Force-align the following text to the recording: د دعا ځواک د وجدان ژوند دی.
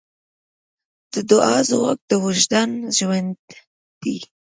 د 1.13 1.15
دعا 1.29 1.57
ځواک 1.69 1.99
د 2.09 2.11
وجدان 2.25 2.69
ژوند 2.97 3.31
دی. 4.01 4.17